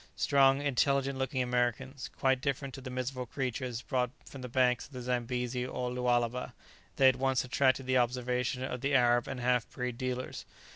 Strong, 0.15 0.63
intelligent 0.63 1.19
looking 1.19 1.43
Americans, 1.43 2.09
quite 2.17 2.41
different 2.41 2.73
to 2.73 2.81
the 2.81 2.89
miserable 2.89 3.27
creatures 3.27 3.83
brought 3.83 4.09
from 4.25 4.41
the 4.41 4.49
banks 4.49 4.87
of 4.87 4.93
the 4.93 5.01
Zambesi 5.03 5.63
and 5.65 5.73
Lualaba, 5.95 6.53
they 6.95 7.07
at 7.07 7.17
once 7.17 7.43
attracted 7.43 7.85
the 7.85 7.99
observation 7.99 8.63
of 8.63 8.81
the 8.81 8.95
Arab 8.95 9.27
and 9.27 9.39
half 9.39 9.69
breed 9.69 9.99
dealers. 9.99 10.43